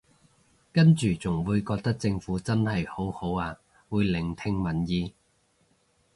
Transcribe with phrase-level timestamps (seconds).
[0.73, 5.13] 跟住仲會覺得政府真係好好啊會聆聽民意